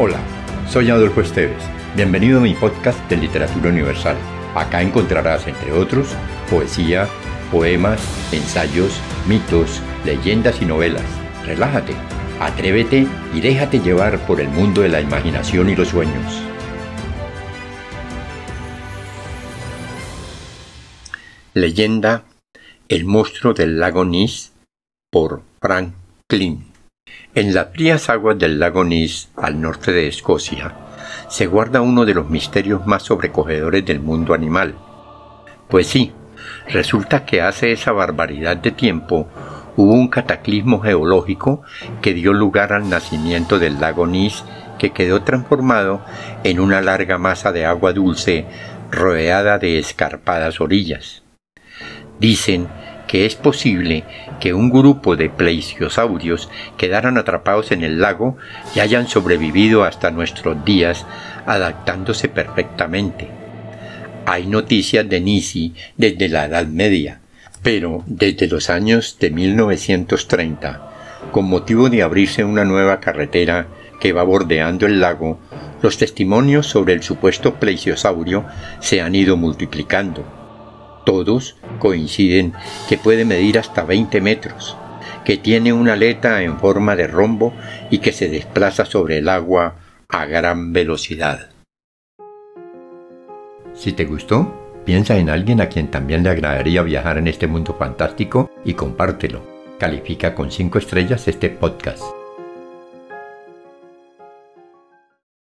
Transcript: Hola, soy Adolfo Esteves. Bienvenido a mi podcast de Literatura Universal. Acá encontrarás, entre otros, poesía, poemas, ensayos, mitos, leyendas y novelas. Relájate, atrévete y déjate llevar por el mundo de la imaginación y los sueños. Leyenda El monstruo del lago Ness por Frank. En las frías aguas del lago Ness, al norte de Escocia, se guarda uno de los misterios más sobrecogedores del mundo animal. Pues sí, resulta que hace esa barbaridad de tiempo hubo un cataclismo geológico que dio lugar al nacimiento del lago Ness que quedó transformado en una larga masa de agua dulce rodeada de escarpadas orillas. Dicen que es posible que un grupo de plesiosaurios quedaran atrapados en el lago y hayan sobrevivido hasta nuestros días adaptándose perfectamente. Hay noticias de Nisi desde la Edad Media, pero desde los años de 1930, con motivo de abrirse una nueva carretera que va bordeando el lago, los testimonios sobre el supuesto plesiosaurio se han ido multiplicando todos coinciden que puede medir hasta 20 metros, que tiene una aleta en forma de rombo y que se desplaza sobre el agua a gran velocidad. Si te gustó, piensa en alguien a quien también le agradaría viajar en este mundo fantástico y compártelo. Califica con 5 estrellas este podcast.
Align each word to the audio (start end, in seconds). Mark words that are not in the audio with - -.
Hola, 0.00 0.20
soy 0.70 0.90
Adolfo 0.90 1.22
Esteves. 1.22 1.60
Bienvenido 1.96 2.38
a 2.38 2.42
mi 2.42 2.54
podcast 2.54 3.00
de 3.10 3.16
Literatura 3.16 3.70
Universal. 3.70 4.16
Acá 4.54 4.80
encontrarás, 4.80 5.48
entre 5.48 5.72
otros, 5.72 6.14
poesía, 6.48 7.08
poemas, 7.50 8.00
ensayos, 8.32 9.00
mitos, 9.26 9.82
leyendas 10.04 10.62
y 10.62 10.66
novelas. 10.66 11.02
Relájate, 11.44 11.94
atrévete 12.38 13.08
y 13.34 13.40
déjate 13.40 13.80
llevar 13.80 14.24
por 14.24 14.40
el 14.40 14.46
mundo 14.50 14.82
de 14.82 14.88
la 14.88 15.00
imaginación 15.00 15.68
y 15.68 15.74
los 15.74 15.88
sueños. 15.88 16.42
Leyenda 21.54 22.22
El 22.88 23.04
monstruo 23.04 23.52
del 23.52 23.80
lago 23.80 24.04
Ness 24.04 24.52
por 25.10 25.42
Frank. 25.60 25.92
En 27.34 27.54
las 27.54 27.68
frías 27.72 28.08
aguas 28.08 28.38
del 28.38 28.58
lago 28.58 28.84
Ness, 28.84 29.30
al 29.36 29.60
norte 29.60 29.92
de 29.92 30.08
Escocia, 30.08 30.74
se 31.28 31.46
guarda 31.46 31.80
uno 31.80 32.04
de 32.04 32.14
los 32.14 32.28
misterios 32.28 32.86
más 32.86 33.04
sobrecogedores 33.04 33.84
del 33.84 34.00
mundo 34.00 34.34
animal. 34.34 34.74
Pues 35.68 35.86
sí, 35.86 36.12
resulta 36.68 37.24
que 37.24 37.42
hace 37.42 37.72
esa 37.72 37.92
barbaridad 37.92 38.56
de 38.56 38.70
tiempo 38.70 39.28
hubo 39.76 39.92
un 39.92 40.08
cataclismo 40.08 40.80
geológico 40.80 41.62
que 42.02 42.14
dio 42.14 42.32
lugar 42.32 42.72
al 42.72 42.88
nacimiento 42.88 43.58
del 43.58 43.80
lago 43.80 44.06
Ness 44.06 44.44
que 44.78 44.90
quedó 44.90 45.22
transformado 45.22 46.02
en 46.44 46.60
una 46.60 46.80
larga 46.80 47.18
masa 47.18 47.52
de 47.52 47.66
agua 47.66 47.92
dulce 47.92 48.46
rodeada 48.90 49.58
de 49.58 49.78
escarpadas 49.78 50.60
orillas. 50.60 51.22
Dicen 52.18 52.68
que 53.08 53.26
es 53.26 53.34
posible 53.34 54.04
que 54.38 54.54
un 54.54 54.70
grupo 54.70 55.16
de 55.16 55.30
plesiosaurios 55.30 56.48
quedaran 56.76 57.18
atrapados 57.18 57.72
en 57.72 57.82
el 57.82 58.00
lago 58.00 58.36
y 58.76 58.80
hayan 58.80 59.08
sobrevivido 59.08 59.82
hasta 59.82 60.12
nuestros 60.12 60.64
días 60.64 61.06
adaptándose 61.46 62.28
perfectamente. 62.28 63.28
Hay 64.26 64.46
noticias 64.46 65.08
de 65.08 65.20
Nisi 65.20 65.74
desde 65.96 66.28
la 66.28 66.44
Edad 66.44 66.66
Media, 66.66 67.20
pero 67.62 68.04
desde 68.06 68.46
los 68.46 68.70
años 68.70 69.16
de 69.18 69.30
1930, 69.30 70.92
con 71.32 71.46
motivo 71.46 71.88
de 71.88 72.02
abrirse 72.02 72.44
una 72.44 72.64
nueva 72.64 73.00
carretera 73.00 73.66
que 74.00 74.12
va 74.12 74.22
bordeando 74.22 74.86
el 74.86 75.00
lago, 75.00 75.40
los 75.80 75.96
testimonios 75.96 76.66
sobre 76.66 76.92
el 76.92 77.02
supuesto 77.02 77.54
plesiosaurio 77.54 78.44
se 78.80 79.00
han 79.00 79.14
ido 79.14 79.36
multiplicando 79.36 80.37
todos 81.08 81.56
coinciden 81.78 82.52
que 82.86 82.98
puede 82.98 83.24
medir 83.24 83.58
hasta 83.58 83.82
20 83.82 84.20
metros, 84.20 84.76
que 85.24 85.38
tiene 85.38 85.72
una 85.72 85.94
aleta 85.94 86.42
en 86.42 86.58
forma 86.58 86.96
de 86.96 87.06
rombo 87.06 87.54
y 87.88 88.00
que 88.00 88.12
se 88.12 88.28
desplaza 88.28 88.84
sobre 88.84 89.16
el 89.16 89.30
agua 89.30 89.76
a 90.10 90.26
gran 90.26 90.74
velocidad. 90.74 91.48
Si 93.72 93.92
te 93.94 94.04
gustó, 94.04 94.82
piensa 94.84 95.16
en 95.16 95.30
alguien 95.30 95.62
a 95.62 95.70
quien 95.70 95.90
también 95.90 96.24
le 96.24 96.28
agradaría 96.28 96.82
viajar 96.82 97.16
en 97.16 97.28
este 97.28 97.46
mundo 97.46 97.74
fantástico 97.78 98.50
y 98.66 98.74
compártelo. 98.74 99.40
Califica 99.78 100.34
con 100.34 100.50
5 100.50 100.76
estrellas 100.76 101.26
este 101.26 101.48
podcast. 101.48 102.17